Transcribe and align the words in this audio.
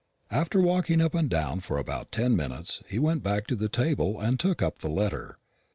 After 0.31 0.59
walking 0.59 0.99
up 0.99 1.13
and 1.13 1.29
down 1.29 1.59
for 1.59 1.77
about 1.77 2.11
ten 2.11 2.35
minutes 2.35 2.81
he 2.89 2.97
went 2.97 3.21
back 3.21 3.45
to 3.45 3.55
the 3.55 3.69
table 3.69 4.19
and 4.19 4.39
took 4.39 4.59
up 4.59 4.79
the 4.79 4.89
letter. 4.89 5.37